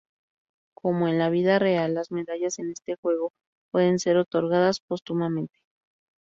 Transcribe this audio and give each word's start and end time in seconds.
Como 0.73 1.07
en 1.07 1.19
la 1.19 1.29
vida 1.29 1.59
real, 1.59 1.93
las 1.93 2.09
medallas 2.11 2.57
en 2.57 2.71
este 2.71 2.95
juego 2.95 3.33
pueden 3.71 3.99
ser 3.99 4.17
otorgadas 4.17 4.79
póstumamente. 4.79 5.59